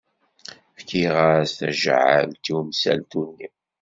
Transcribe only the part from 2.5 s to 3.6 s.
i umsaltu-nni.